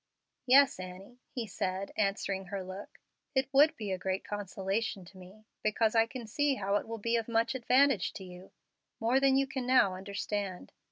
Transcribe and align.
"Yes, 0.47 0.79
Annie," 0.79 1.19
he 1.29 1.45
said, 1.45 1.91
answering 1.95 2.45
her 2.45 2.63
look, 2.63 2.97
"it 3.35 3.49
would 3.53 3.77
be 3.77 3.91
a 3.91 3.99
great 3.99 4.23
consolation 4.23 5.05
to 5.05 5.17
me, 5.19 5.45
because 5.61 5.93
I 5.93 6.07
can 6.07 6.25
see 6.25 6.55
how 6.55 6.75
it 6.77 6.87
will 6.87 6.97
be 6.97 7.17
of 7.17 7.27
much 7.27 7.53
advantage 7.53 8.11
to 8.13 8.23
you 8.23 8.51
more 8.99 9.19
than 9.19 9.37
you 9.37 9.45
can 9.45 9.67
now 9.67 9.93
understand. 9.93 10.71